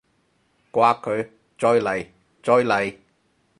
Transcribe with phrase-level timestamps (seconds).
[0.71, 1.29] 摑佢！
[1.59, 2.07] 再嚟！
[2.41, 2.97] 再嚟！